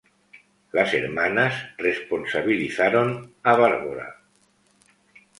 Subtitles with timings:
[0.71, 4.15] Las hermanas responsabilizaron a Barbora.